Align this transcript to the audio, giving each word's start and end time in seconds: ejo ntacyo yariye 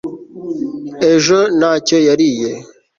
ejo 1.11 1.39
ntacyo 1.57 1.97
yariye 2.07 2.51